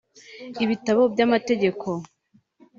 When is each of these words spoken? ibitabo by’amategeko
ibitabo 0.63 1.01
by’amategeko 1.13 1.87